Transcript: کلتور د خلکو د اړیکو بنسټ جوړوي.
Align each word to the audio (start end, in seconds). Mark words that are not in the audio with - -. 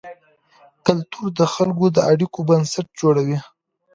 کلتور 0.85 1.27
د 1.39 1.41
خلکو 1.53 1.85
د 1.95 1.97
اړیکو 2.11 2.39
بنسټ 2.49 2.87
جوړوي. 2.99 3.39